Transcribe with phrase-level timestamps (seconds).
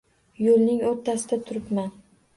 [0.45, 1.95] Yo’lning o’rtasida turibman.